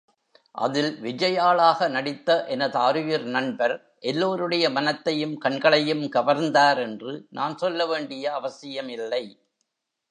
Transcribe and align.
அதில் 0.55 0.93
விஜயாளாக 1.01 1.89
நடித்த 1.89 2.45
எனதாருயிர் 2.49 3.23
நண்பர் 3.23 3.75
எல்லோருடைய 3.99 4.69
மனத்தையும் 4.69 5.37
கண்களையும் 5.37 6.03
கவர்ந்தார் 6.11 6.77
என்று 6.77 7.25
நான் 7.29 7.57
சொல்ல 7.57 7.85
வேண்டிய 7.85 8.33
அவசியமில்லை. 8.33 9.23